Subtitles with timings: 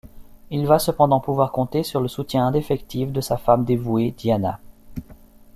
[0.49, 4.59] Il va cependant pouvoir compter sur le soutien indéfectible de sa femme dévouée Diana.